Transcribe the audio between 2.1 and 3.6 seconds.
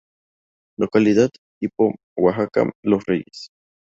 Oaxaca: Los Reyes.